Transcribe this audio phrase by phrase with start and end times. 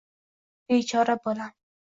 [0.67, 1.53] Bechora bolam.